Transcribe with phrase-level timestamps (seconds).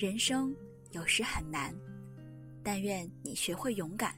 [0.00, 0.56] 人生
[0.92, 1.74] 有时很难，
[2.62, 4.14] 但愿你学会勇敢。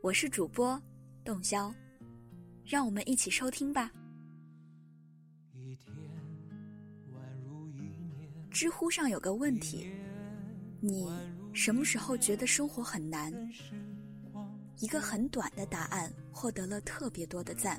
[0.00, 0.82] 我是主播
[1.22, 1.70] 洞箫，
[2.64, 3.92] 让我们一起收听吧
[5.52, 5.94] 一天。
[8.50, 9.86] 知乎上有个问题：
[10.80, 11.06] 你
[11.52, 13.30] 什么时候觉得生活很难？
[14.78, 17.78] 一个很短的答案获得了特别多的赞，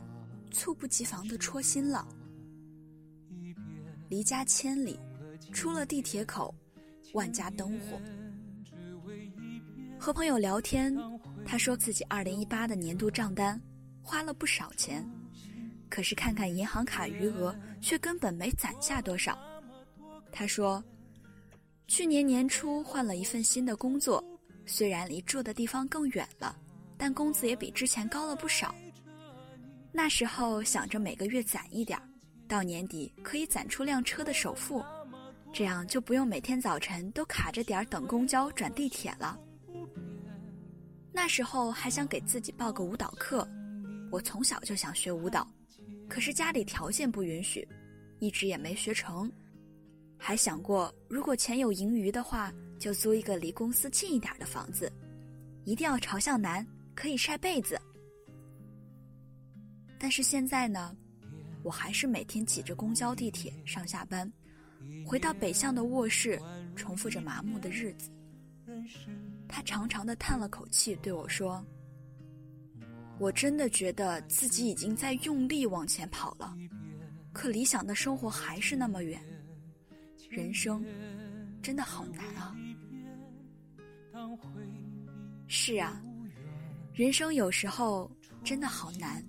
[0.51, 2.07] 猝不及防的戳心了。
[4.07, 4.99] 离家千里，
[5.51, 6.53] 出了地铁口。
[7.15, 7.99] 万家灯火。
[9.97, 10.93] 和朋友聊天，
[11.45, 13.59] 他说自己二零一八的年度账单
[14.03, 15.03] 花了不少钱，
[15.89, 19.39] 可是看看银行卡余额，却根本没攒下多少。
[20.29, 20.83] 他说，
[21.87, 24.21] 去年年初换了一份新的工作，
[24.65, 26.55] 虽然离住的地方更远了，
[26.97, 28.75] 但工资也比之前高了不少。
[29.93, 32.05] 那时候想着每个月攒一点儿，
[32.49, 34.83] 到年底可以攒出辆车的首付。
[35.55, 39.39] 这样就不用每天早晨都卡着点儿等公交转地铁了。
[41.13, 43.47] 那时候还想给自己报个舞蹈课，
[44.11, 45.47] 我从小就想学舞蹈，
[46.09, 47.65] 可是家里条件不允许，
[48.19, 49.31] 一直也没学成。
[50.17, 54.91] 还想过如果钱有盈余的话，就租一个离公司近一点的房子，
[55.63, 57.79] 一定要朝向南，可以晒被子。
[59.97, 60.93] 但是现在呢，
[61.63, 64.29] 我还是每天挤着公交、地铁上下班。
[65.05, 66.39] 回到北向的卧室，
[66.75, 68.09] 重复着麻木的日子。
[69.47, 71.63] 他长长的叹了口气，对我说
[73.19, 76.55] ：“我真的觉得自己已经在用力往前跑了，
[77.31, 79.21] 可理想的生活还是那么远。
[80.29, 80.83] 人生
[81.61, 82.55] 真的好难啊！”
[85.47, 86.01] 是啊，
[86.93, 88.11] 人生有时候
[88.43, 89.23] 真的好难。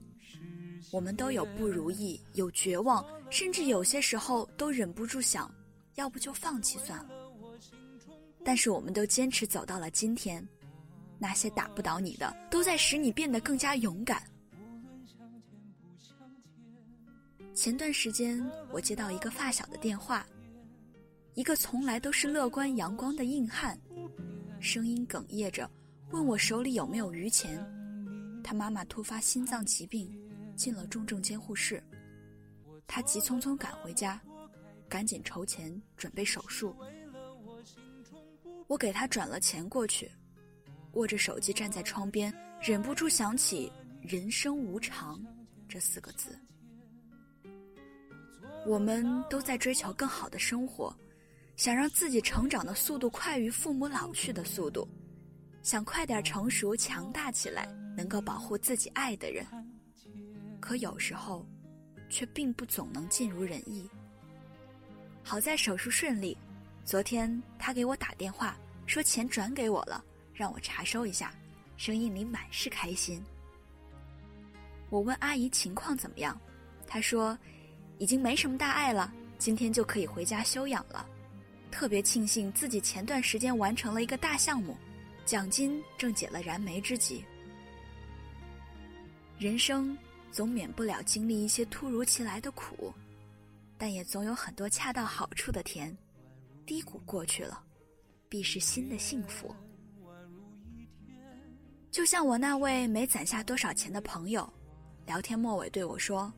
[0.93, 5.53] 我们都有不如意，有绝望，甚至有些时候都忍不住想，
[5.97, 7.11] 要不就放弃算了。
[8.45, 10.47] 但是我们都坚持走到了今天，
[11.19, 14.23] 那些打不倒你的，都在使你变得更加勇敢。
[17.55, 20.27] 前段时间，我接到一个发小的电话，
[21.35, 23.79] 一个从来都是乐观阳光的硬汉，
[24.61, 25.69] 声音哽咽着，
[26.11, 27.59] 问我手里有没有余钱。
[28.45, 30.09] 他妈妈突发心脏疾病。
[30.57, 31.85] 进了重症监护室，
[32.87, 34.21] 他急匆匆赶回家，
[34.89, 36.75] 赶紧筹钱准备手术。
[38.69, 40.11] 我给他转了钱过去，
[40.93, 43.71] 握着手机站在窗边，忍不住想起
[44.03, 45.25] “人生无常”
[45.69, 46.39] 这四个字。
[48.67, 50.93] 我们都在追求更好的生活，
[51.55, 54.89] 想让自己成长的速度快于父母老去的速度，
[55.63, 57.67] 想快点成熟强大起来，
[57.97, 59.47] 能够保护自己爱的人。
[60.61, 61.47] 可有时候，
[62.09, 63.89] 却并不总能尽如人意。
[65.23, 66.37] 好在手术顺利，
[66.85, 68.57] 昨天他给我打电话
[68.87, 71.35] 说钱转给我了，让我查收一下，
[71.77, 73.23] 声音里满是开心。
[74.89, 76.41] 我问阿姨情况怎么样，
[76.87, 77.37] 她说
[77.99, 81.05] 已经没什么大碍了，今天就可以回家休养了。
[81.73, 84.77] 特别庆幸自己前段时间完成了一个大项目，
[85.25, 87.25] 奖金正解了燃眉之急。
[89.39, 89.99] 人生。
[90.37, 92.93] 总免不了经历一些突如其来的苦，
[93.79, 95.97] 但也总有很多恰到好处的甜。
[96.67, 97.65] 低谷过去了，
[98.29, 99.57] 必是新的幸福。
[101.91, 104.47] 就像我那位没攒下多少钱的朋友，
[105.07, 106.31] 聊天末尾对我说：“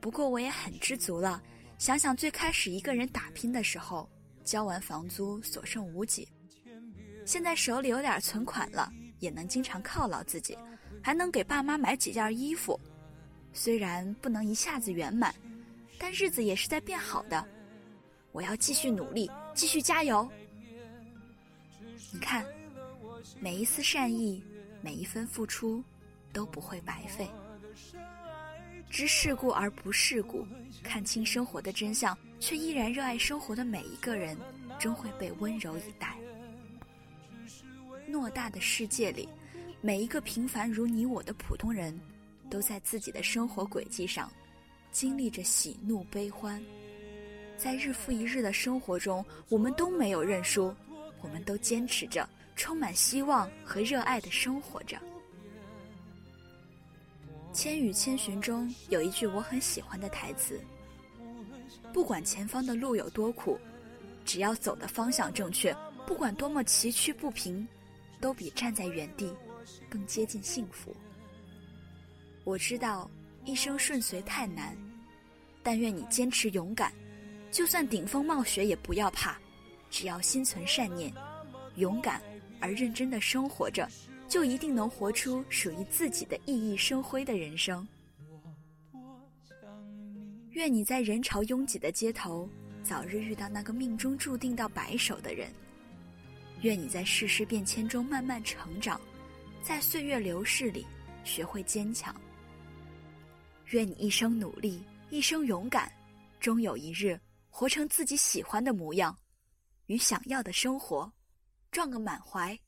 [0.00, 1.42] 不过我也很知足了。
[1.78, 4.08] 想想最开始一个人打拼的时候，
[4.44, 6.28] 交完房租所剩无几，
[7.26, 8.88] 现在手里有点存款了，
[9.18, 10.56] 也能经常犒劳自己，
[11.02, 12.78] 还能给爸妈买几件衣服。”
[13.52, 15.34] 虽然不能一下子圆满，
[15.98, 17.46] 但日子也是在变好的。
[18.32, 20.28] 我要继续努力，继续加油。
[22.12, 22.44] 你看，
[23.40, 24.42] 每一丝善意，
[24.80, 25.82] 每一分付出，
[26.32, 27.28] 都不会白费。
[28.88, 30.46] 知世故而不世故，
[30.82, 34.36] 看清生活的真相，却依然热爱生活的每一个人，
[34.78, 36.16] 终会被温柔以待。
[38.08, 39.28] 偌大的世界里，
[39.80, 41.98] 每一个平凡如你我的普通人。
[42.50, 44.30] 都在自己的生活轨迹上，
[44.90, 46.62] 经历着喜怒悲欢，
[47.56, 50.74] 在日复一日的生活中，我们都没有认输，
[51.22, 54.96] 我们都坚持着，充满希望和热爱的生活着。
[57.52, 60.60] 《千与千寻》中有一句我很喜欢的台词
[61.92, 63.58] ：“不管前方的路有多苦，
[64.24, 65.76] 只要走的方向正确，
[66.06, 67.66] 不管多么崎岖不平，
[68.20, 69.32] 都比站在原地
[69.88, 70.94] 更接近幸福。”
[72.44, 73.08] 我知道
[73.44, 74.76] 一生顺遂太难，
[75.62, 76.92] 但愿你坚持勇敢，
[77.50, 79.38] 就算顶风冒雪也不要怕，
[79.90, 81.12] 只要心存善念，
[81.76, 82.20] 勇敢
[82.60, 83.88] 而认真的生活着，
[84.26, 87.86] 就一定能活出属于自己的熠熠生辉的人生。
[90.52, 92.48] 愿你在人潮拥挤的街头，
[92.82, 95.48] 早日遇到那个命中注定到白首的人。
[96.62, 99.00] 愿你在世事变迁中慢慢成长，
[99.62, 100.86] 在岁月流逝里
[101.22, 102.14] 学会坚强。
[103.70, 105.90] 愿你一生努力，一生勇敢，
[106.40, 107.18] 终有一日
[107.48, 109.16] 活成自己喜欢的模样，
[109.86, 111.10] 与想要的生活
[111.70, 112.58] 撞个满怀。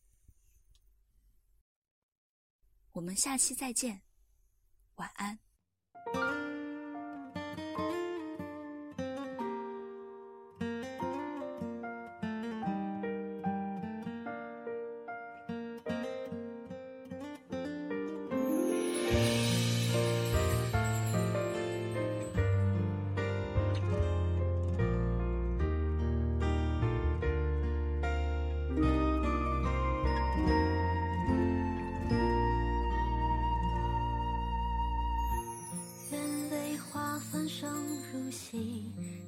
[2.93, 4.01] 我们下期再见，
[4.95, 6.42] 晚安。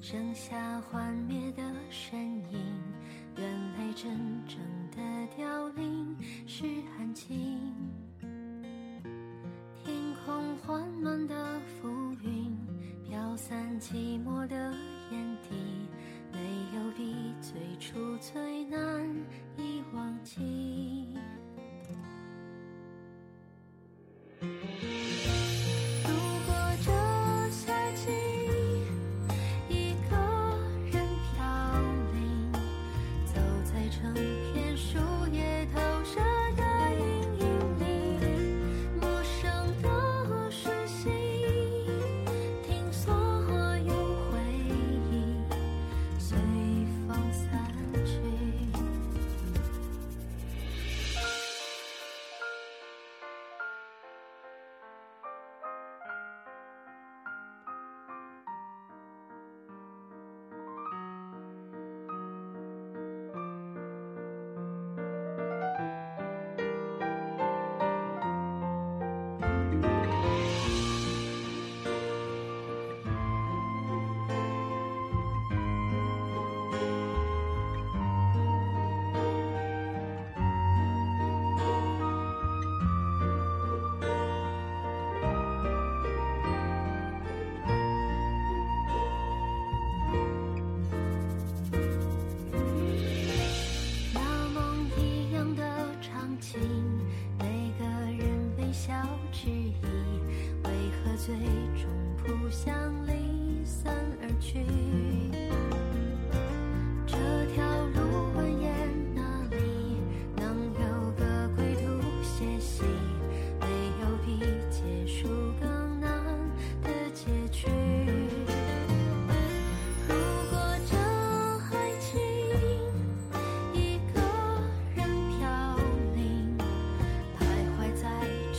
[0.00, 2.20] 剩下幻灭的身
[2.52, 2.60] 影，
[3.36, 4.12] 原来真
[4.46, 4.58] 正
[4.90, 4.96] 的
[5.34, 6.14] 凋零
[6.46, 6.66] 是
[6.98, 7.58] 安静。
[9.82, 11.88] 天空缓慢的浮
[12.22, 12.54] 云，
[13.08, 14.74] 飘散寂寞的
[34.02, 34.23] 唱。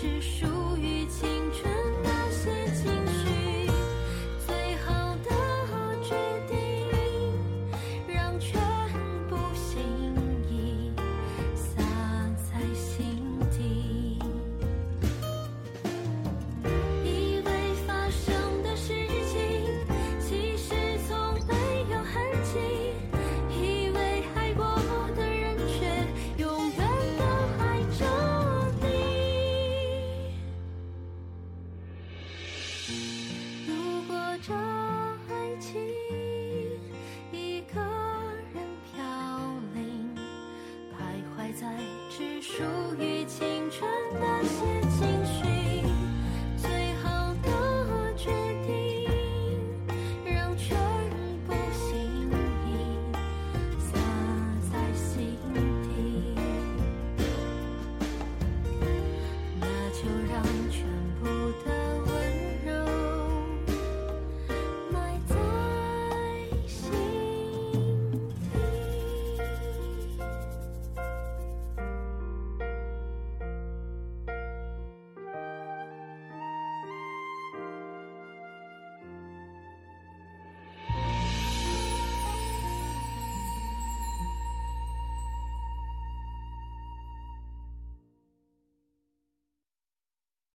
[0.06, 1.68] 是属于青春
[2.04, 3.26] 那些情绪，
[4.46, 4.56] 最
[4.86, 4.94] 后
[5.24, 5.32] 的
[6.04, 6.16] 决
[6.48, 6.56] 定，
[8.08, 8.62] 让全
[9.28, 9.82] 部心
[10.48, 10.94] 意
[11.56, 11.82] 洒
[12.36, 14.20] 在心底，
[17.04, 17.50] 以为
[17.88, 18.45] 发生。